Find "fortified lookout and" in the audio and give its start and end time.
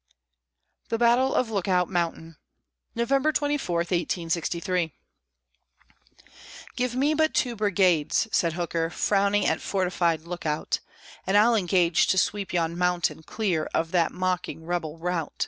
9.61-11.37